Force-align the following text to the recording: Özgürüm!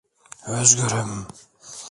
Özgürüm! 0.47 1.27